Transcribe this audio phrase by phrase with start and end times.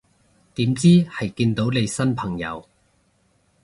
[0.55, 2.67] 點知係見到你新朋友